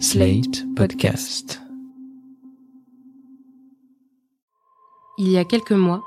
[0.00, 1.62] Slate Podcast.
[5.18, 6.02] Il y a quelques mois,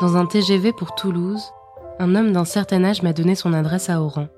[0.00, 1.42] dans un TGV pour Toulouse,
[1.98, 4.28] un homme d'un certain âge m'a donné son adresse à Oran.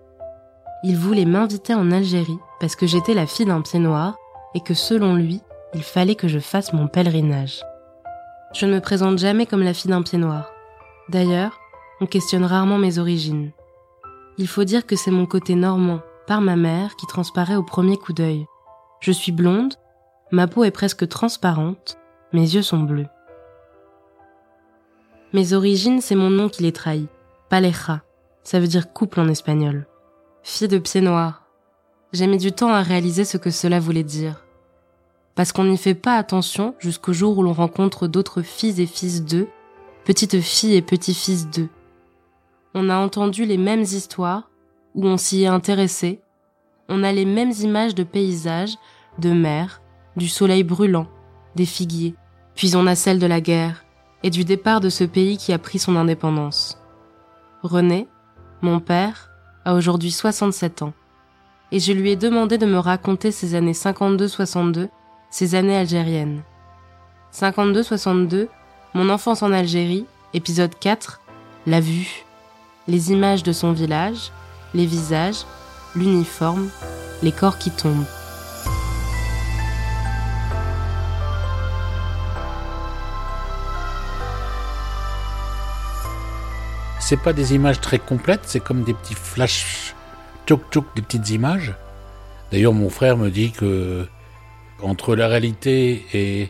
[0.84, 4.16] Il voulait m'inviter en Algérie parce que j'étais la fille d'un pied noir
[4.54, 5.40] et que selon lui,
[5.74, 7.62] il fallait que je fasse mon pèlerinage.
[8.54, 10.52] Je ne me présente jamais comme la fille d'un pied noir.
[11.08, 11.58] D'ailleurs,
[12.00, 13.50] on questionne rarement mes origines.
[14.38, 17.96] Il faut dire que c'est mon côté normand, par ma mère, qui transparaît au premier
[17.96, 18.46] coup d'œil.
[19.02, 19.74] Je suis blonde,
[20.30, 21.98] ma peau est presque transparente,
[22.32, 23.08] mes yeux sont bleus.
[25.32, 27.08] Mes origines, c'est mon nom qui les trahit.
[27.48, 28.02] Paleja,
[28.44, 29.88] ça veut dire couple en espagnol.
[30.44, 31.48] Fille de pied noir.
[32.12, 34.44] J'ai mis du temps à réaliser ce que cela voulait dire.
[35.34, 39.24] Parce qu'on n'y fait pas attention jusqu'au jour où l'on rencontre d'autres filles et fils
[39.24, 39.48] d'eux,
[40.04, 41.70] petites filles et petits-fils d'eux.
[42.72, 44.48] On a entendu les mêmes histoires,
[44.94, 46.22] où on s'y est intéressé,
[46.88, 48.76] on a les mêmes images de paysages,
[49.18, 49.80] de mer,
[50.16, 51.06] du soleil brûlant,
[51.54, 52.14] des figuiers,
[52.54, 53.84] puis on a celle de la guerre
[54.22, 56.78] et du départ de ce pays qui a pris son indépendance.
[57.62, 58.08] René,
[58.60, 59.30] mon père,
[59.64, 60.92] a aujourd'hui 67 ans,
[61.70, 64.88] et je lui ai demandé de me raconter ses années 52-62,
[65.30, 66.42] ses années algériennes.
[67.32, 68.48] 52-62,
[68.94, 70.04] mon enfance en Algérie,
[70.34, 71.20] épisode 4,
[71.66, 72.24] la vue,
[72.88, 74.32] les images de son village,
[74.74, 75.44] les visages,
[75.94, 76.68] l'uniforme,
[77.22, 78.04] les corps qui tombent.
[87.12, 89.94] C'est pas des images très complètes, c'est comme des petits flashs,
[90.46, 91.74] tchouk tchouk, des petites images.
[92.50, 94.06] D'ailleurs, mon frère me dit que
[94.80, 96.48] entre la réalité et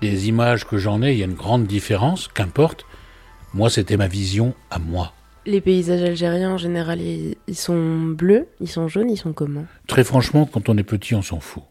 [0.00, 2.86] les images que j'en ai, il y a une grande différence, qu'importe.
[3.54, 5.14] Moi, c'était ma vision à moi.
[5.46, 9.66] Les paysages algériens, en général, ils, sont bleus, ils sont jaunes, ils sont comment?
[9.88, 11.64] Très franchement, quand on est petit, on s'en fout.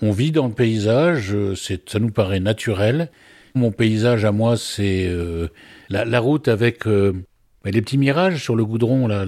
[0.00, 3.10] On vit dans le paysage, euh, ça nous paraît naturel.
[3.54, 5.48] Mon paysage à moi, c'est euh,
[5.88, 7.12] la, route avec euh,
[7.72, 9.26] les petits mirages sur le goudron, là,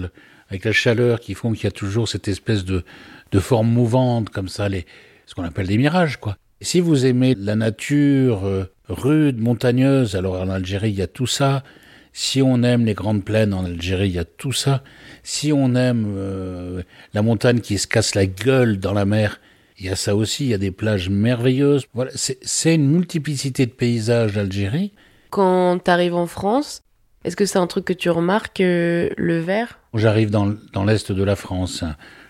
[0.49, 2.83] avec la chaleur qui font qu'il y a toujours cette espèce de,
[3.31, 4.85] de forme mouvante, comme ça, les,
[5.25, 6.37] ce qu'on appelle des mirages, quoi.
[6.61, 11.63] si vous aimez la nature rude, montagneuse, alors en Algérie, il y a tout ça.
[12.13, 14.83] Si on aime les grandes plaines en Algérie, il y a tout ça.
[15.23, 19.39] Si on aime euh, la montagne qui se casse la gueule dans la mer,
[19.79, 20.45] il y a ça aussi.
[20.45, 21.85] Il y a des plages merveilleuses.
[21.93, 24.91] Voilà, c'est une multiplicité de paysages d'Algérie.
[25.29, 26.83] Quand tu arrives en France,
[27.23, 29.79] est-ce que c'est un truc que tu remarques, euh, le vert?
[29.93, 31.83] J'arrive dans, dans l'est de la France.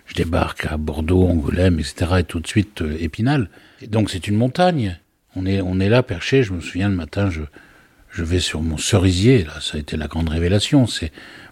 [0.06, 2.18] Je débarque à Bordeaux, Angoulême, etc.
[2.20, 3.50] Et tout de suite euh, Épinal.
[3.82, 5.00] Et donc c'est une montagne.
[5.36, 6.44] On est, on est là perché.
[6.44, 7.42] Je me souviens le matin, je,
[8.10, 11.12] je vais sur mon cerisier, là, ça a été la grande révélation, c'est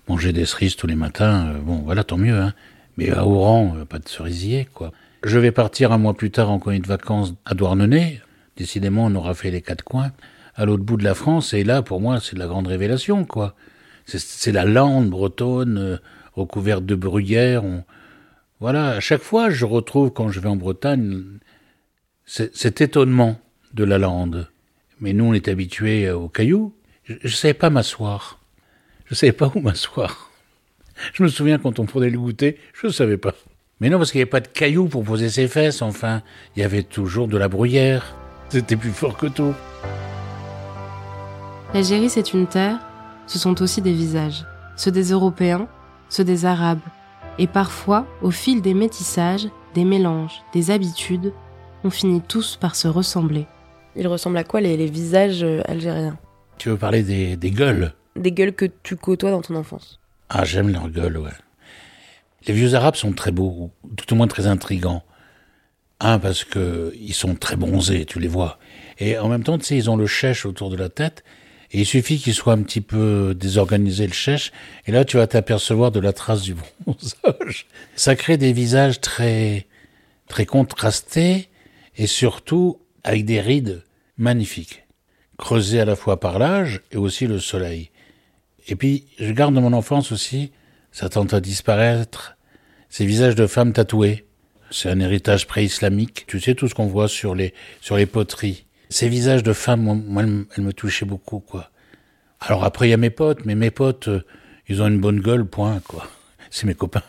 [0.09, 2.53] manger des cerises tous les matins, euh, bon, voilà, tant mieux, hein.
[2.97, 4.91] Mais à Oran, pas de cerisier, quoi.
[5.23, 8.21] Je vais partir un mois plus tard en colonie de vacances à Douarnenez.
[8.57, 10.11] Décidément, on aura fait les quatre coins,
[10.59, 13.23] à l'autre bout de la France, et là, pour moi, c'est de la grande révélation,
[13.23, 13.55] quoi.
[14.05, 15.97] C'est la lande bretonne, euh,
[16.33, 17.63] recouverte de bruyères.
[18.59, 21.23] Voilà, à chaque fois, je retrouve, quand je vais en Bretagne,
[22.25, 23.39] cet étonnement
[23.73, 24.49] de la lande.
[24.99, 26.73] Mais nous, on est habitués euh, aux cailloux.
[27.05, 28.39] Je ne savais pas m'asseoir.
[29.05, 30.29] Je ne savais pas où m'asseoir.
[31.13, 33.33] Je me souviens quand on prenait le goûter, je ne savais pas.
[33.79, 36.21] Mais non, parce qu'il n'y avait pas de cailloux pour poser ses fesses, enfin.
[36.57, 38.17] Il y avait toujours de la bruyère.
[38.49, 39.53] C'était plus fort que tout.
[41.71, 42.79] L'Algérie, c'est une terre,
[43.27, 44.43] ce sont aussi des visages.
[44.75, 45.67] Ceux des Européens,
[46.09, 46.79] ceux des Arabes.
[47.37, 51.31] Et parfois, au fil des métissages, des mélanges, des habitudes,
[51.83, 53.45] on finit tous par se ressembler.
[53.95, 56.17] Ils ressemblent à quoi les, visages euh, algériens?
[56.57, 57.93] Tu veux parler des, gueules?
[58.15, 59.99] Des gueules que tu côtoies dans ton enfance?
[60.29, 61.29] Ah, j'aime leurs gueules, ouais.
[62.47, 65.03] Les vieux arabes sont très beaux, tout au moins très intrigants.
[65.99, 68.57] Un, parce que ils sont très bronzés, tu les vois.
[68.97, 71.23] Et en même temps, tu sais, ils ont le chèche autour de la tête.
[71.71, 74.51] Et il suffit qu'ils soient un petit peu désorganisés, le chèche.
[74.87, 77.67] Et là, tu vas t'apercevoir de la trace du bronzage.
[77.95, 79.67] Ça crée des visages très,
[80.27, 81.49] très contrastés.
[81.95, 83.83] Et surtout, avec des rides
[84.17, 84.85] magnifiques,
[85.37, 87.91] creusées à la fois par l'âge et aussi le soleil.
[88.67, 90.51] Et puis, je garde de mon enfance aussi,
[90.91, 92.37] ça tente à disparaître,
[92.89, 94.25] ces visages de femmes tatouées.
[94.71, 96.25] C'est un héritage pré-islamique.
[96.27, 98.65] Tu sais, tout ce qu'on voit sur les, sur les poteries.
[98.89, 101.69] Ces visages de femmes, moi, elles, me touchaient beaucoup, quoi.
[102.39, 104.25] Alors après, il y a mes potes, mais mes potes, euh,
[104.67, 106.07] ils ont une bonne gueule, point, quoi.
[106.49, 107.03] C'est mes copains.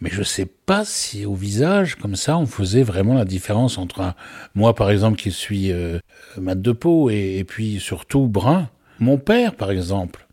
[0.00, 4.00] Mais je sais pas si au visage, comme ça, on faisait vraiment la différence entre
[4.00, 4.14] un,
[4.54, 5.98] moi, par exemple, qui suis euh,
[6.38, 8.70] mat de peau et, puis surtout brun.
[8.98, 10.26] Mon père, par exemple,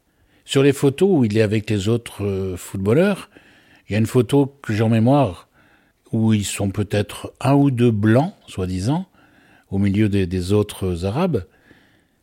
[0.45, 3.29] sur les photos où il est avec les autres euh, footballeurs,
[3.87, 5.49] il y a une photo que j'ai en mémoire
[6.13, 9.07] où ils sont peut-être un ou deux blancs, soi-disant,
[9.71, 11.45] au milieu des, autres arabes,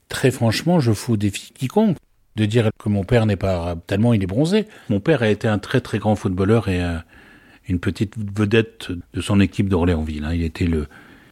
[0.08, 1.96] très franchement, je fous défi quiconque
[2.37, 4.66] de dire que mon père n'est pas arabe, tellement il est bronzé.
[4.90, 6.98] Mon père a été un très très grand footballeur et euh,
[7.66, 10.25] une petite vedette de son équipe d'Orléansville.
[10.25, 10.34] Hein.
[10.34, 10.87] Il était le,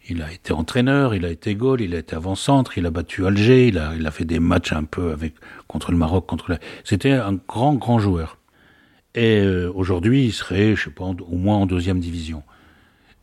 [0.09, 3.27] il a été entraîneur, il a été goal, il a été avant-centre, il a battu
[3.27, 5.35] Alger, il a, il a fait des matchs un peu avec
[5.67, 6.59] contre le Maroc, contre la...
[6.85, 8.39] C'était un grand grand joueur.
[9.15, 12.43] Et euh, aujourd'hui, il serait, je sais pas, au moins en deuxième division.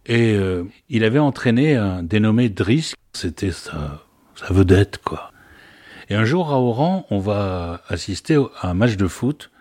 [0.06, 4.04] Et euh, il avait entraîné un dénommé Driss, c'était sa,
[4.36, 5.32] sa vedette, quoi.
[6.10, 9.52] Et un jour à Oran, on va assister à un match de foot,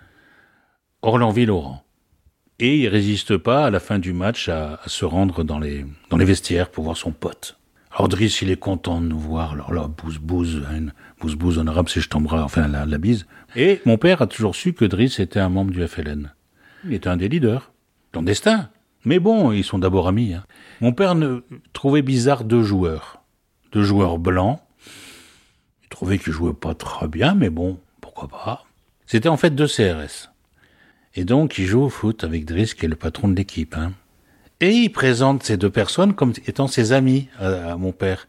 [1.03, 1.85] Orlanville-Oran.
[2.59, 5.87] Et il résiste pas à la fin du match à, à, se rendre dans les,
[6.11, 7.57] dans les vestiaires pour voir son pote.
[7.93, 9.53] Alors Driss, il est content de nous voir.
[9.53, 12.99] Alors là, bouse bouse, une bouse bouse en arabe, c'est je t'embrasse, enfin la, la
[12.99, 13.27] bise.
[13.57, 16.33] Et mon père a toujours su que Driss était un membre du FLN.
[16.85, 17.73] Il était un des leaders,
[18.13, 18.71] clandestin.
[19.05, 20.35] Mais bon, ils sont d'abord amis.
[20.35, 20.45] Hein.
[20.81, 21.41] Mon père ne
[21.73, 23.23] trouvait bizarre deux joueurs,
[23.73, 24.61] deux joueurs blancs.
[25.83, 28.65] Il trouvait qu'ils jouaient pas très bien, mais bon, pourquoi pas.
[29.07, 30.31] C'était en fait deux CRS.
[31.15, 33.75] Et donc, il joue au foot avec Driss, qui est le patron de l'équipe.
[33.77, 33.93] Hein.
[34.61, 38.29] Et il présente ces deux personnes comme étant ses amis à, mon père.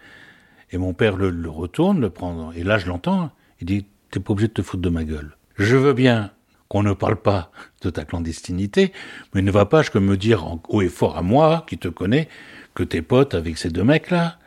[0.71, 2.51] Et mon père le, le, retourne, le prend.
[2.53, 3.31] Et là, je l'entends.
[3.59, 5.37] Il dit T'es pas obligé de te foutre de ma gueule.
[5.57, 6.31] Je veux bien
[6.71, 7.51] qu'on ne parle pas
[7.81, 8.93] de ta clandestinité,
[9.33, 11.89] mais ne va pas que me dire en haut et fort à moi, qui te
[11.89, 12.29] connais,
[12.75, 14.39] que t'es pote avec ces deux mecs-là.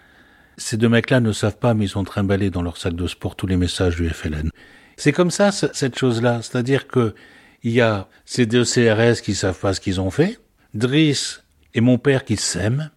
[0.57, 3.37] Ces deux mecs-là ne savent pas, mais ils ont trimballé dans leur sac de sport
[3.37, 4.49] tous les messages du FLN.
[4.97, 6.41] C'est comme ça, cette chose-là.
[6.41, 7.15] C'est-à-dire que
[7.63, 10.39] il y a ces deux CRS qui savent pas ce qu'ils ont fait,
[10.73, 11.45] Driss
[11.75, 12.91] et mon père qui s'aiment.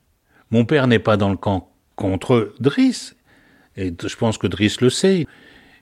[0.52, 3.18] Mon père n'est pas dans le camp contre Driss.
[3.76, 5.28] Et je pense que Driss le sait.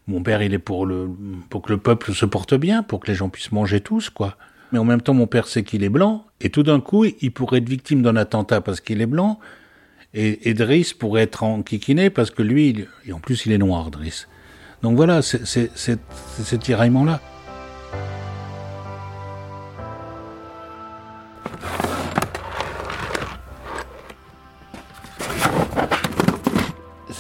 [0.07, 1.10] Mon père, il est pour le,
[1.50, 4.38] pour que le peuple se porte bien, pour que les gens puissent manger tous, quoi.
[4.72, 7.31] Mais en même temps, mon père sait qu'il est blanc, et tout d'un coup, il
[7.31, 9.40] pourrait être victime d'un attentat parce qu'il est blanc,
[10.13, 13.52] et, et Driss pourrait être en kikiné parce que lui, il, et en plus, il
[13.52, 14.28] est noir, Driss.
[14.81, 17.22] Donc voilà, c'est ce tiraillement-là.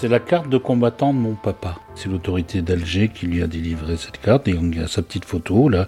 [0.05, 1.79] C'est la carte de combattant de mon papa.
[1.95, 4.47] C'est l'autorité d'Alger qui lui a délivré cette carte.
[4.47, 5.87] Et il y a sa petite photo, là,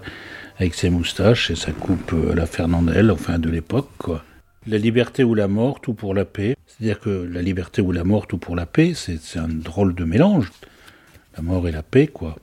[0.58, 3.86] avec ses moustaches et sa coupe à la Fernandelle, enfin de l'époque.
[4.66, 6.56] La liberté ou la mort, tout pour la paix.
[6.66, 10.02] C'est-à-dire que la liberté ou la mort, tout pour la paix, c'est un drôle de
[10.02, 10.50] mélange.
[11.36, 12.34] La mort et la paix, quoi.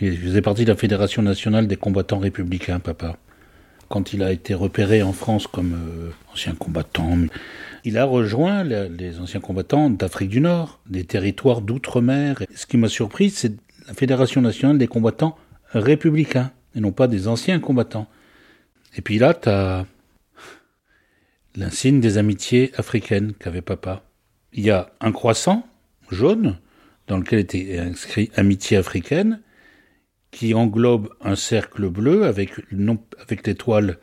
[0.00, 3.16] Il faisait partie de la Fédération nationale des combattants républicains, papa.
[3.88, 7.16] Quand il a été repéré en France comme euh, ancien combattant,
[7.84, 12.42] il a rejoint les anciens combattants d'Afrique du Nord, des territoires d'outre-mer.
[12.54, 13.54] Ce qui m'a surpris, c'est
[13.86, 15.36] la Fédération nationale des combattants
[15.72, 18.08] républicains, et non pas des anciens combattants.
[18.96, 19.50] Et puis là, tu
[21.58, 24.02] l'insigne des amitiés africaines qu'avait papa.
[24.52, 25.66] Il y a un croissant
[26.10, 26.58] jaune
[27.06, 29.40] dans lequel était inscrit Amitié africaine,
[30.36, 33.96] qui englobe un cercle bleu avec, non, avec l'étoile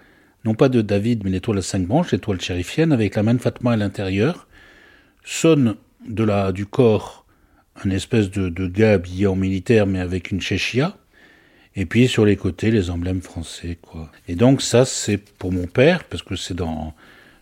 [0.45, 3.39] non pas de David, mais l'étoile à cinq branches, l'étoile chérifienne, avec la main de
[3.39, 4.47] Fatma à l'intérieur,
[5.23, 5.75] sonne
[6.09, 7.27] de la, du corps
[7.85, 10.97] un espèce de, de gars habillé en militaire, mais avec une chéchia,
[11.75, 14.09] et puis sur les côtés, les emblèmes français, quoi.
[14.27, 16.95] Et donc ça, c'est pour mon père, parce que c'est dans...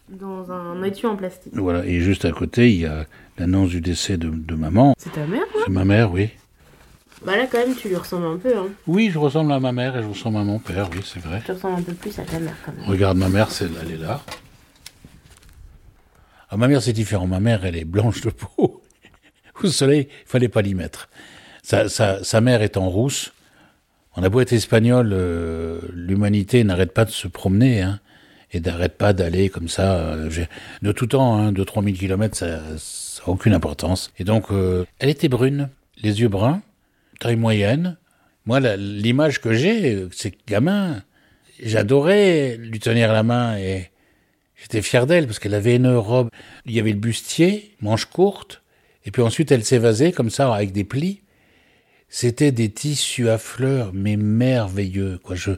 [0.10, 1.54] Dans un étui en plastique.
[1.56, 3.06] Voilà, et juste à côté, il y a
[3.38, 4.94] l'annonce du décès de, de maman.
[4.98, 6.30] C'est ta mère, C'est ma mère, oui.
[7.26, 8.70] Bah là, quand même, tu lui ressembles un peu, hein.
[8.88, 11.42] Oui, je ressemble à ma mère et je ressemble à mon père, oui, c'est vrai.
[11.46, 12.86] Tu ressembles un peu plus à ta mère, quand même.
[12.86, 14.22] Regarde, ma mère, c'est, elle est là.
[16.50, 17.28] Ah, ma mère, c'est différent.
[17.28, 18.82] Ma mère, elle est blanche de peau.
[19.64, 21.10] Au soleil, il fallait pas l'y mettre.
[21.62, 23.32] Sa, sa, sa mère étant rousse,
[24.16, 28.00] on a beau être espagnol, euh, l'humanité n'arrête pas de se promener, hein,
[28.52, 30.30] et n'arrête pas d'aller comme ça, euh,
[30.82, 32.62] de tout temps, hein, de 3000 kilomètres, ça n'a
[33.28, 34.12] aucune importance.
[34.18, 35.70] Et donc, euh, elle était brune,
[36.02, 36.62] les yeux bruns,
[37.22, 37.98] taille moyenne.
[38.46, 41.04] Moi, l'image que j'ai, c'est gamin.
[41.64, 43.92] J'adorais lui tenir la main et
[44.56, 46.30] j'étais fier d'elle parce qu'elle avait une robe.
[46.66, 48.64] Il y avait le bustier, manche courte,
[49.06, 51.22] et puis ensuite elle s'évasait comme ça avec des plis.
[52.10, 55.20] C'était des tissus à fleurs, mais merveilleux.
[55.24, 55.52] Quoi, je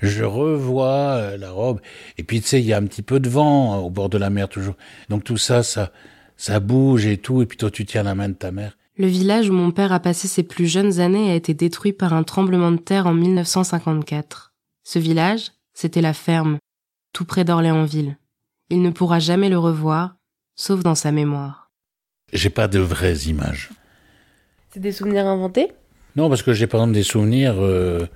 [0.00, 1.80] je revois la robe.
[2.16, 4.16] Et puis tu sais, il y a un petit peu de vent au bord de
[4.16, 4.76] la mer toujours.
[5.08, 5.92] Donc tout ça, ça
[6.36, 7.42] ça bouge et tout.
[7.42, 8.78] Et puis toi, tu tiens la main de ta mère.
[9.00, 12.12] Le village où mon père a passé ses plus jeunes années a été détruit par
[12.12, 14.52] un tremblement de terre en 1954.
[14.84, 16.58] Ce village, c'était la ferme,
[17.14, 18.18] tout près d'Orléansville.
[18.68, 20.16] Il ne pourra jamais le revoir,
[20.54, 21.70] sauf dans sa mémoire.
[22.34, 23.70] J'ai pas de vraies images.
[24.68, 25.72] C'est des souvenirs inventés?
[26.14, 28.06] Non, parce que j'ai par exemple des souvenirs euh,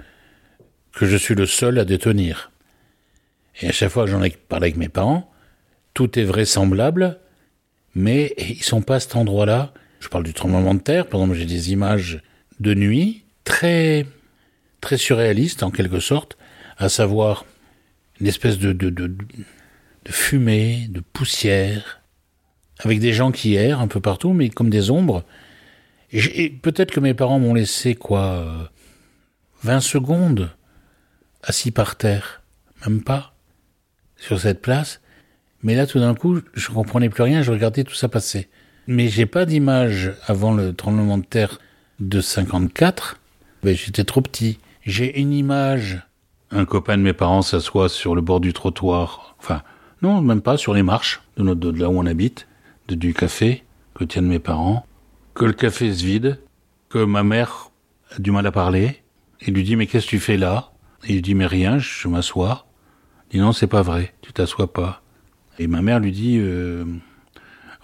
[0.93, 2.53] que je suis le seul à détenir.
[3.63, 5.33] Et à chaque fois que j'en ai parlé avec mes parents,
[5.95, 7.21] tout est vraisemblable,
[7.95, 9.73] mais ils sont pas à cet endroit-là.
[10.05, 12.21] Je parle du tremblement de terre, par exemple, j'ai des images
[12.61, 14.05] de nuit très,
[14.83, 16.37] très surréalistes en quelque sorte,
[16.77, 17.47] à savoir
[18.21, 19.17] une espèce de, de, de,
[20.07, 22.03] fumée, de poussière,
[22.81, 25.25] avec des gens qui errent un peu partout, mais comme des ombres.
[26.13, 28.71] Et, peut-être que mes parents m'ont laissé quoi,
[29.63, 30.55] 20 secondes
[31.43, 32.43] assis par terre,
[32.85, 33.35] même pas,
[34.19, 35.01] sur cette place.
[35.63, 38.51] Mais là, tout d'un coup, je comprenais plus rien, je regardais tout ça passer.
[38.87, 41.59] Mais j'ai pas d'image avant le tremblement de terre
[42.01, 43.19] de 54.
[43.63, 44.59] Ben, j'étais trop petit.
[44.83, 46.03] J'ai une image.
[46.51, 49.37] Un copain de mes parents s'assoit sur le bord du trottoir.
[49.39, 49.63] Enfin,
[50.03, 52.47] non, même pas, sur les marches de, notre, de là où on habite,
[52.89, 53.65] de, du café
[53.95, 54.87] que tiennent mes parents.
[55.33, 56.39] Que le café se vide.
[56.91, 57.71] Que ma mère
[58.15, 59.03] a du mal à parler.
[59.47, 60.73] Il lui dit, mais qu'est-ce que tu fais là?
[61.07, 62.67] Et il dit, mais rien, je m'assois.
[63.31, 65.03] Il dit, non, c'est pas vrai, tu t'assois pas.
[65.59, 66.85] Et ma mère lui dit, euh,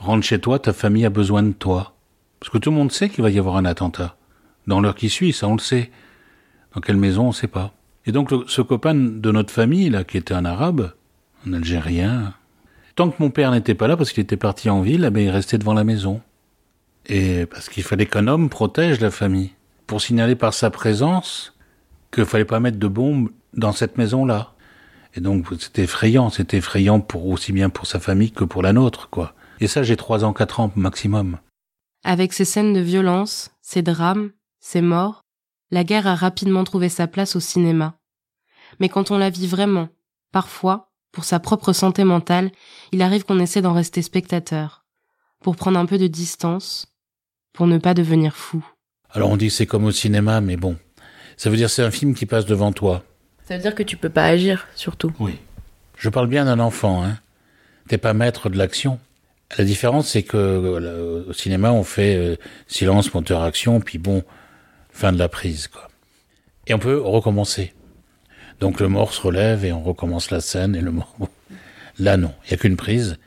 [0.00, 1.94] rentre chez toi, ta famille a besoin de toi.
[2.40, 4.16] Parce que tout le monde sait qu'il va y avoir un attentat.
[4.66, 5.90] Dans l'heure qui suit, ça on le sait.
[6.74, 7.72] Dans quelle maison, on ne sait pas.
[8.06, 10.92] Et donc ce copain de notre famille, là, qui était un arabe,
[11.46, 12.34] un algérien,
[12.94, 15.30] tant que mon père n'était pas là, parce qu'il était parti en ville, eh il
[15.30, 16.20] restait devant la maison.
[17.06, 19.52] Et parce qu'il fallait qu'un homme protège la famille.
[19.86, 21.54] Pour signaler par sa présence
[22.12, 24.54] qu'il fallait pas mettre de bombes dans cette maison-là.
[25.14, 28.72] Et donc c'était effrayant, c'était effrayant pour aussi bien pour sa famille que pour la
[28.72, 29.34] nôtre, quoi.
[29.60, 31.38] Et ça, j'ai trois ans, quatre ans maximum.
[32.02, 35.22] Avec ces scènes de violence, ces drames, ces morts,
[35.70, 37.94] la guerre a rapidement trouvé sa place au cinéma.
[38.78, 39.88] Mais quand on la vit vraiment,
[40.32, 42.50] parfois, pour sa propre santé mentale,
[42.92, 44.84] il arrive qu'on essaie d'en rester spectateur,
[45.42, 46.94] pour prendre un peu de distance,
[47.52, 48.64] pour ne pas devenir fou.
[49.10, 50.76] Alors on dit que c'est comme au cinéma, mais bon,
[51.36, 53.02] ça veut dire c'est un film qui passe devant toi.
[53.44, 55.12] Ça veut dire que tu peux pas agir, surtout.
[55.18, 55.38] Oui.
[55.96, 57.18] Je parle bien d'un enfant, hein.
[57.88, 59.00] T'es pas maître de l'action.
[59.58, 62.36] La différence, c'est que au cinéma, on fait euh,
[62.68, 64.22] silence, moteur, action, puis bon,
[64.90, 65.88] fin de la prise, quoi.
[66.66, 67.72] Et on peut recommencer.
[68.60, 71.16] Donc le mort se relève et on recommence la scène et le mort.
[71.98, 73.18] Là, non, il y a qu'une prise.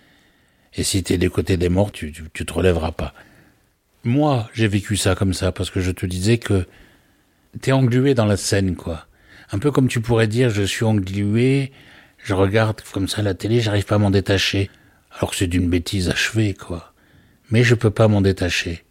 [0.75, 3.13] Et si t'es des côtés des morts, tu, tu, tu te relèveras pas.
[4.03, 6.65] Moi, j'ai vécu ça comme ça parce que je te disais que
[7.61, 9.07] t'es englué dans la scène, quoi.
[9.51, 11.71] Un peu comme tu pourrais dire, je suis englué,
[12.17, 14.69] je regarde comme ça la télé, j'arrive pas à m'en détacher.
[15.17, 16.93] Alors que c'est d'une bêtise achevée, quoi.
[17.51, 18.83] Mais je peux pas m'en détacher.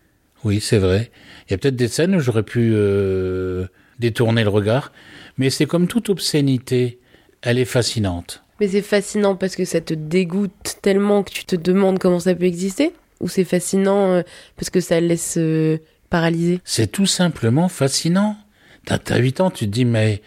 [0.44, 1.10] Oui, c'est vrai.
[1.46, 3.66] Il y a peut-être des scènes où j'aurais pu euh,
[3.98, 4.92] détourner le regard,
[5.38, 6.98] mais c'est comme toute obscénité,
[7.42, 8.42] elle est fascinante.
[8.60, 12.34] Mais c'est fascinant parce que ça te dégoûte tellement que tu te demandes comment ça
[12.34, 14.22] peut exister Ou c'est fascinant euh,
[14.56, 15.78] parce que ça laisse euh,
[16.10, 16.60] paralyser?
[16.64, 18.36] C'est tout simplement fascinant.
[18.84, 20.22] T'as 8 ans, tu te dis, mais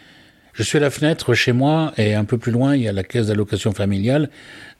[0.54, 2.94] je suis à la fenêtre chez moi et un peu plus loin, il y a
[2.94, 4.30] la caisse d'allocation familiale.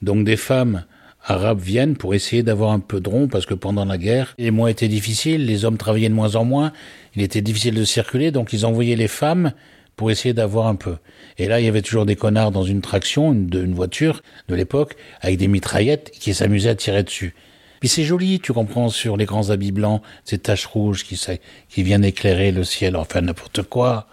[0.00, 0.84] Donc des femmes
[1.26, 4.50] arabes viennent pour essayer d'avoir un peu de rond parce que pendant la guerre, les
[4.50, 6.72] mois étaient difficiles, les hommes travaillaient de moins en moins,
[7.14, 9.52] il était difficile de circuler, donc ils envoyaient les femmes
[9.96, 10.96] pour essayer d'avoir un peu.
[11.38, 14.94] Et là, il y avait toujours des connards dans une traction, une, voiture de l'époque,
[15.20, 17.34] avec des mitraillettes qui s'amusaient à tirer dessus.
[17.80, 21.20] Puis c'est joli, tu comprends, sur les grands habits blancs, ces taches rouges qui,
[21.68, 24.06] qui viennent éclairer le ciel, enfin n'importe quoi.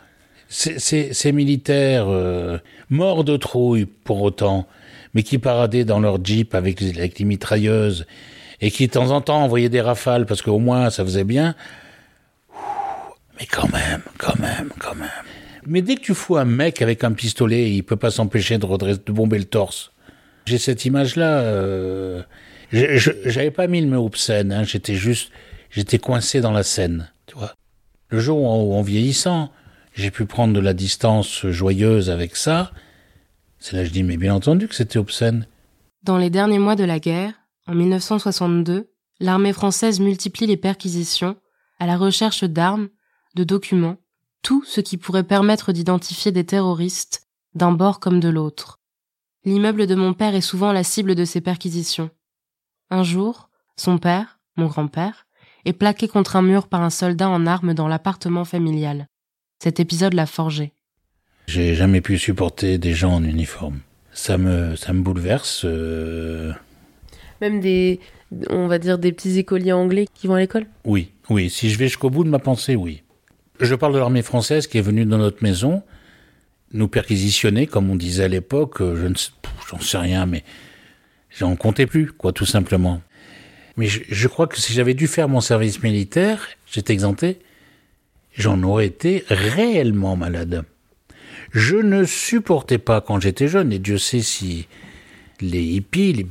[0.49, 4.67] Ces militaires euh, morts de trouille pour autant,
[5.13, 8.05] mais qui paradaient dans leur jeep avec, les mitrailleuses
[8.61, 11.55] et qui de temps en temps envoyaient des rafales parce qu'au moins ça faisait bien.
[13.39, 15.09] Mais quand même, quand même, quand même.
[15.65, 18.67] Mais dès que tu fous un mec avec un pistolet, il peut pas s'empêcher de,
[18.67, 19.91] de bomber le torse.
[20.45, 21.39] J'ai cette image-là.
[21.39, 22.21] Euh,
[22.71, 24.51] J'avais pas mis le mot obscène.
[24.51, 25.31] Hein, j'étais juste,
[25.69, 27.11] j'étais coincé dans la scène.
[27.27, 27.53] Tu vois.
[28.09, 29.51] Le jour où, en vieillissant,
[29.93, 32.71] j'ai pu prendre de la distance joyeuse avec ça,
[33.63, 35.47] c'est là que je dis, mais bien entendu que c'était obscène.
[36.03, 37.33] Dans les derniers mois de la guerre,
[37.65, 38.91] en 1962,
[39.21, 41.37] l'armée française multiplie les perquisitions
[41.79, 42.89] à la recherche d'armes,
[43.35, 43.95] de documents,
[44.41, 48.81] tout ce qui pourrait permettre d'identifier des terroristes d'un bord comme de l'autre.
[49.45, 52.09] L'immeuble de mon père est souvent la cible de ces perquisitions.
[52.89, 55.25] Un jour, son père, mon grand-père,
[55.63, 59.07] est plaqué contre un mur par un soldat en armes dans l'appartement familial.
[59.59, 60.73] Cet épisode l'a forgé.
[61.47, 63.79] J'ai jamais pu supporter des gens en uniforme.
[64.11, 65.63] Ça me, ça me bouleverse.
[65.65, 66.53] Euh.
[67.41, 67.99] Même des,
[68.49, 70.65] on va dire, des petits écoliers anglais qui vont à l'école?
[70.85, 71.49] Oui, oui.
[71.49, 73.03] Si je vais jusqu'au bout de ma pensée, oui.
[73.59, 75.83] Je parle de l'armée française qui est venue dans notre maison,
[76.71, 78.81] nous perquisitionner, comme on disait à l'époque.
[78.81, 79.15] Euh, je ne
[79.69, 80.43] j'en sais rien, mais
[81.29, 83.01] j'en comptais plus, quoi, tout simplement.
[83.77, 87.39] Mais je, je crois que si j'avais dû faire mon service militaire, j'étais exempté,
[88.37, 90.63] j'en aurais été réellement malade.
[91.53, 94.67] Je ne supportais pas quand j'étais jeune, et Dieu sait si
[95.39, 96.25] les hippies, les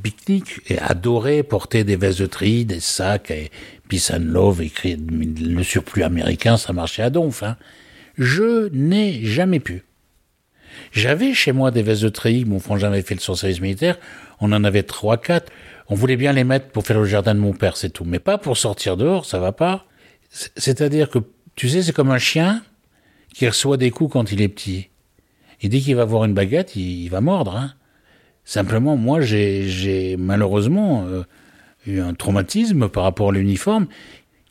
[0.67, 3.49] et adoraient porter des vestes de tri, des sacs, et
[3.87, 7.41] Peace and Love, écrit le surplus américain, ça marchait à donf.
[7.41, 7.55] Hein.
[8.17, 9.83] Je n'ai jamais pu.
[10.91, 13.97] J'avais chez moi des vestes de tri, mon frangin avait fait le service militaire,
[14.41, 15.51] on en avait trois, quatre.
[15.87, 18.03] On voulait bien les mettre pour faire le jardin de mon père, c'est tout.
[18.03, 19.85] Mais pas pour sortir dehors, ça va pas.
[20.29, 21.19] C'est-à-dire que,
[21.55, 22.61] tu sais, c'est comme un chien
[23.33, 24.89] qui reçoit des coups quand il est petit.
[25.63, 27.55] Et dès qu'il va voir une baguette, il, va mordre.
[27.55, 27.73] Hein.
[28.43, 31.23] Simplement, moi, j'ai malheureusement euh,
[31.87, 33.87] eu un traumatisme par rapport à l'uniforme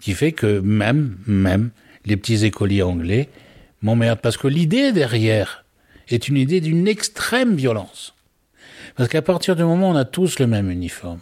[0.00, 1.70] qui fait que même, même,
[2.06, 3.28] les petits écoliers anglais
[3.82, 4.20] m'emmerdent.
[4.20, 5.66] Parce que l'idée derrière
[6.08, 8.14] est une idée d'une extrême violence.
[8.96, 11.20] Parce qu'à partir du moment où on a tous le même uniforme,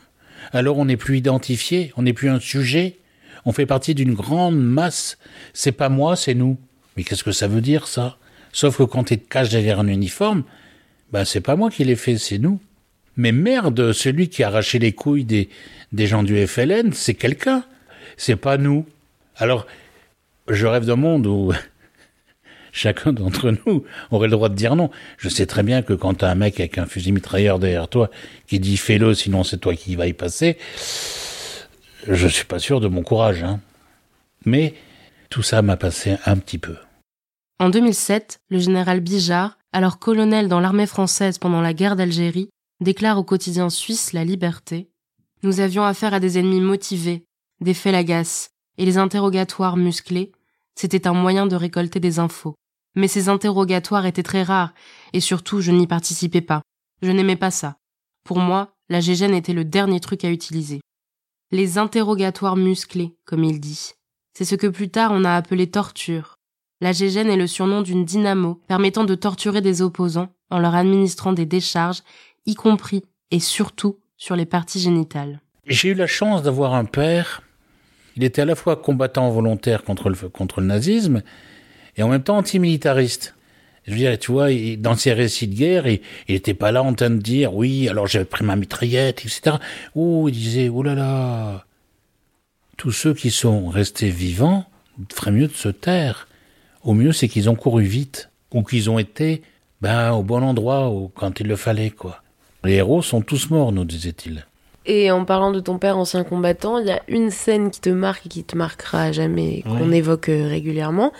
[0.52, 2.98] alors on n'est plus identifié, on n'est plus un sujet,
[3.44, 5.18] on fait partie d'une grande masse.
[5.52, 6.58] C'est pas moi, c'est nous.
[6.96, 8.18] Mais qu'est-ce que ça veut dire, ça?
[8.52, 10.44] Sauf que quand tu te caches derrière un uniforme,
[11.12, 12.60] ben c'est pas moi qui l'ai fait, c'est nous.
[13.16, 15.48] Mais merde, celui qui a arraché les couilles des,
[15.92, 17.64] des gens du FLN, c'est quelqu'un.
[18.16, 18.86] C'est pas nous.
[19.36, 19.66] Alors,
[20.48, 21.52] je rêve d'un monde où
[22.72, 24.90] chacun d'entre nous aurait le droit de dire non.
[25.18, 28.10] Je sais très bien que quand t'as un mec avec un fusil mitrailleur derrière toi
[28.46, 30.56] qui dit fais-le, sinon c'est toi qui vas y passer,
[32.08, 33.42] je suis pas sûr de mon courage.
[33.42, 33.60] Hein.
[34.44, 34.74] Mais
[35.28, 36.76] tout ça m'a passé un petit peu.
[37.60, 42.48] En 2007, le général Bijard, alors colonel dans l'armée française pendant la guerre d'Algérie,
[42.80, 44.88] déclare au quotidien suisse La Liberté
[45.42, 47.26] Nous avions affaire à des ennemis motivés,
[47.60, 48.48] des félagas,
[48.78, 50.32] et les interrogatoires musclés,
[50.74, 52.54] c'était un moyen de récolter des infos.
[52.96, 54.72] Mais ces interrogatoires étaient très rares,
[55.12, 56.62] et surtout je n'y participais pas.
[57.02, 57.76] Je n'aimais pas ça.
[58.24, 60.80] Pour moi, la gégène était le dernier truc à utiliser.
[61.50, 63.90] Les interrogatoires musclés, comme il dit.
[64.32, 66.36] C'est ce que plus tard on a appelé torture.
[66.80, 71.34] La gégène est le surnom d'une dynamo permettant de torturer des opposants en leur administrant
[71.34, 72.02] des décharges,
[72.46, 75.40] y compris et surtout sur les parties génitales.
[75.66, 77.42] J'ai eu la chance d'avoir un père.
[78.16, 81.22] Il était à la fois combattant volontaire contre le, contre le nazisme
[81.96, 83.34] et en même temps antimilitariste.
[83.84, 86.94] Je veux dire, tu vois, dans ses récits de guerre, il n'était pas là en
[86.94, 89.56] train de dire, oui, alors j'avais pris ma mitraillette, etc.
[89.94, 91.64] Ou il disait, oh là là,
[92.76, 94.64] tous ceux qui sont restés vivants
[95.12, 96.26] feraient mieux de se taire.
[96.82, 99.42] Au mieux, c'est qu'ils ont couru vite, ou qu'ils ont été
[99.80, 102.22] ben, au bon endroit quand il le fallait, quoi.
[102.64, 104.46] Les héros sont tous morts, nous disait-il.
[104.86, 107.90] Et en parlant de ton père ancien combattant, il y a une scène qui te
[107.90, 111.12] marque et qui te marquera à jamais, qu'on évoque euh, régulièrement.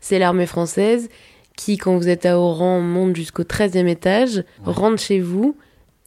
[0.00, 1.08] C'est l'armée française
[1.56, 5.56] qui, quand vous êtes à Oran, monte jusqu'au 13e étage, rentre chez vous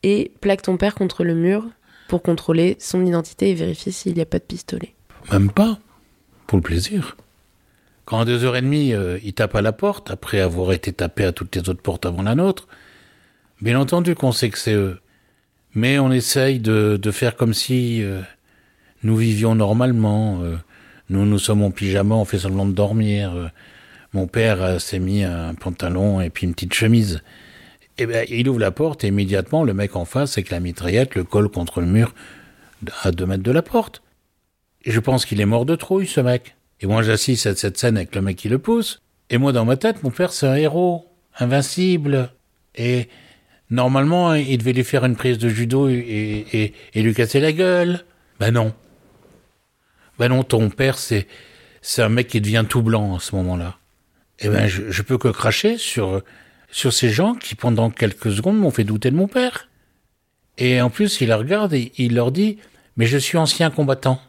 [0.03, 1.65] et plaque ton père contre le mur
[2.07, 4.95] pour contrôler son identité et vérifier s'il n'y a pas de pistolet.
[5.31, 5.77] Même pas.
[6.47, 7.17] Pour le plaisir.
[8.05, 10.91] Quand à deux heures et demie, euh, il tape à la porte, après avoir été
[10.91, 12.67] tapé à toutes les autres portes avant la nôtre,
[13.61, 14.99] bien entendu qu'on sait que c'est eux.
[15.73, 18.21] Mais on essaye de, faire comme si euh,
[19.03, 20.41] nous vivions normalement.
[20.41, 20.57] Euh,
[21.09, 23.51] nous, nous sommes en pyjama, on fait semblant de dormir.
[24.13, 27.21] mon père s'est mis un pantalon et puis une petite chemise.
[27.97, 31.15] Et ben, il ouvre la porte et immédiatement, le mec en face, avec la mitraillette,
[31.15, 32.13] le colle contre le mur
[33.03, 34.01] à deux mètres de la porte.
[34.83, 36.55] Et je pense qu'il est mort de trouille, ce mec.
[36.81, 39.01] Et moi, j'assiste à cette scène avec le mec qui le pousse.
[39.29, 41.07] Et moi, dans ma tête, mon père, c'est un héros,
[41.39, 42.31] invincible.
[42.75, 43.07] Et
[43.69, 48.03] normalement, il devait lui faire une prise de judo et, et, lui casser la gueule.
[48.39, 48.73] Ben non.
[50.17, 51.27] Ben non, ton père, c'est,
[51.81, 53.77] c'est un mec qui devient tout blanc à ce moment-là.
[54.39, 56.23] Eh ben, je, je peux que cracher sur,
[56.71, 59.69] sur ces gens qui, pendant quelques secondes, m'ont fait douter de mon père.
[60.57, 62.57] Et en plus, il la regarde et il leur dit,
[62.97, 64.19] mais je suis ancien combattant.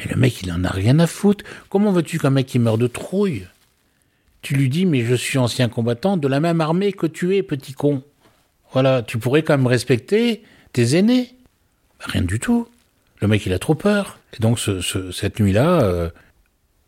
[0.00, 1.44] Mais le mec, il en a rien à foutre.
[1.68, 3.46] Comment veux-tu qu'un mec qui meurt de trouille?
[4.42, 7.42] Tu lui dis, mais je suis ancien combattant de la même armée que tu es,
[7.42, 8.02] petit con.
[8.72, 11.34] Voilà, tu pourrais quand même respecter tes aînés.
[11.98, 12.66] Bah, rien du tout.
[13.20, 14.18] Le mec, il a trop peur.
[14.32, 14.58] Et donc,
[15.12, 16.08] cette nuit-là, euh,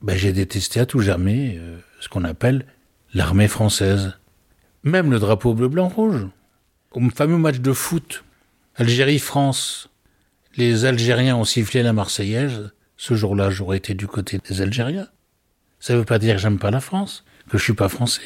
[0.00, 2.64] bah, j'ai détesté à tout jamais euh, ce qu'on appelle
[3.12, 4.16] l'armée française.
[4.84, 6.26] Même le drapeau bleu-blanc-rouge.
[6.92, 8.24] Au fameux match de foot,
[8.76, 9.90] Algérie-France,
[10.56, 12.72] les Algériens ont sifflé la Marseillaise
[13.02, 15.08] ce jour-là, j'aurais été du côté des Algériens.
[15.80, 18.22] Ça ne veut pas dire que j'aime pas la France, que je suis pas français.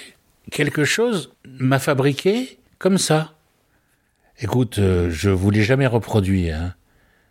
[0.51, 3.33] Quelque chose m'a fabriqué comme ça.
[4.39, 6.75] Écoute, euh, je vous l'ai jamais reproduit, hein,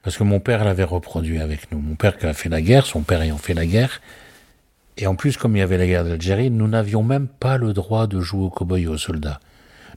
[0.01, 1.77] parce que mon père l'avait reproduit avec nous.
[1.77, 4.01] Mon père qui a fait la guerre, son père ayant fait la guerre.
[4.97, 7.73] Et en plus, comme il y avait la guerre d'Algérie, nous n'avions même pas le
[7.73, 9.39] droit de jouer au cow-boy et aux soldats.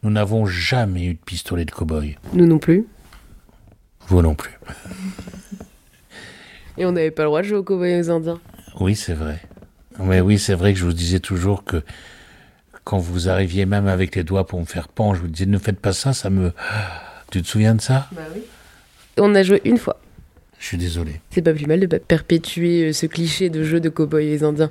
[0.03, 2.19] Nous n'avons jamais eu de pistolet de cow-boy.
[2.35, 2.87] Nous non plus.
[4.09, 4.53] Vous non plus.
[6.79, 8.41] Et on n'avait pas le droit de jouer aux cowboys aux Indiens.
[8.81, 9.41] Oui, c'est vrai.
[9.99, 11.83] Mais oui, c'est vrai que je vous disais toujours que
[12.85, 15.59] quand vous arriviez même avec les doigts pour me faire pendre, je vous disais ne
[15.59, 16.53] faites pas ça, ça me
[17.31, 18.09] Tu te souviens de ça?
[18.13, 18.41] Bah oui.
[19.19, 20.01] On a joué une fois.
[20.59, 21.21] Je suis désolé.
[21.31, 24.71] C'est pas plus mal de perpétuer euh, ce cliché de jeu de cow-boys et indiens.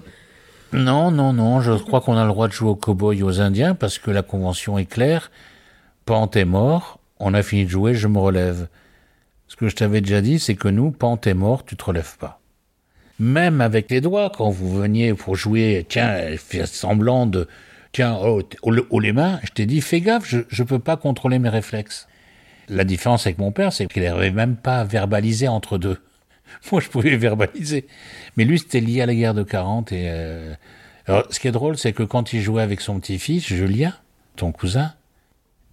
[0.73, 3.39] Non, non, non, je crois qu'on a le droit de jouer aux cow-boys et aux
[3.39, 5.31] indiens parce que la convention est claire.
[6.05, 8.67] Pente est mort, on a fini de jouer, je me relève.
[9.47, 12.17] Ce que je t'avais déjà dit, c'est que nous, Pente est mort, tu te relèves
[12.17, 12.41] pas.
[13.19, 17.47] Même avec les doigts, quand vous veniez pour jouer, tiens, faire semblant de,
[17.91, 21.39] tiens, oh, oh, les mains, je t'ai dit, fais gaffe, je, je peux pas contrôler
[21.39, 22.07] mes réflexes.
[22.69, 25.97] La différence avec mon père, c'est qu'il n'arrivait même pas à verbaliser entre deux.
[26.71, 27.87] Moi, je pouvais verbaliser.
[28.35, 30.53] Mais lui, c'était lié à la guerre de 40 et, euh...
[31.07, 33.93] alors, ce qui est drôle, c'est que quand il jouait avec son petit-fils, Julien,
[34.35, 34.93] ton cousin,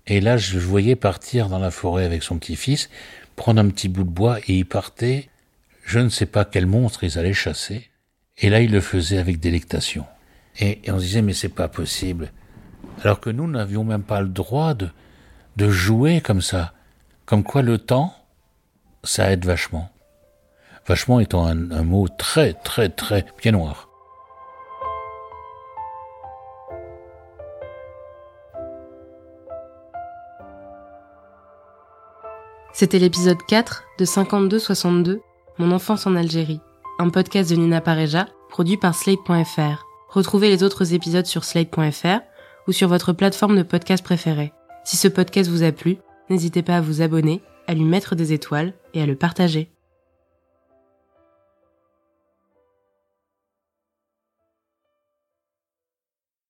[0.06, 2.90] et là, je voyais partir dans la forêt avec son petit-fils,
[3.36, 5.28] prendre un petit bout de bois et il partait.
[5.84, 7.90] Je ne sais pas quel monstre ils allaient chasser.
[8.38, 10.06] Et là, il le faisait avec délectation.
[10.58, 12.32] Et, on se disait, mais c'est pas possible.
[13.02, 14.88] Alors que nous n'avions même pas le droit de,
[15.56, 16.72] de jouer comme ça.
[17.26, 18.14] Comme quoi le temps,
[19.02, 19.90] ça aide vachement.
[20.86, 23.88] Vachement étant un, un mot très, très, très pied noir.
[32.74, 35.20] C'était l'épisode 4 de 52-62,
[35.58, 36.58] Mon enfance en Algérie,
[36.98, 39.86] un podcast de Nina Pareja, produit par Slate.fr.
[40.08, 42.18] Retrouvez les autres épisodes sur Slate.fr
[42.66, 44.52] ou sur votre plateforme de podcast préférée.
[44.82, 45.98] Si ce podcast vous a plu,
[46.30, 49.70] n'hésitez pas à vous abonner, à lui mettre des étoiles et à le partager.